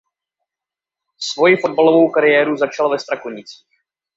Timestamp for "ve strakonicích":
2.89-3.67